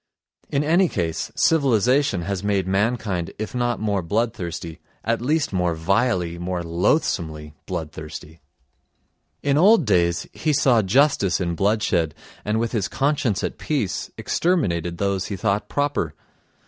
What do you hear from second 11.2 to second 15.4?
in bloodshed and with his conscience at peace exterminated those he